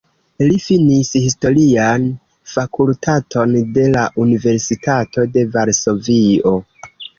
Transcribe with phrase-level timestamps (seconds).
[0.51, 2.07] Li finis Historian
[2.55, 6.59] Fakultaton de la Universitato de Varsovio.